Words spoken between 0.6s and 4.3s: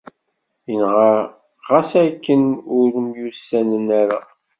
Inɣa xas akken ur myussanen ara.